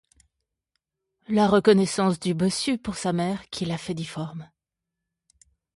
La 1.27 1.47
reconnaissance 1.47 2.19
du 2.19 2.33
bossu 2.33 2.79
pour 2.79 2.95
sa 2.95 3.13
mère 3.13 3.47
qui 3.51 3.65
l’a 3.65 3.77
fait 3.77 3.93
difforme. 3.93 4.49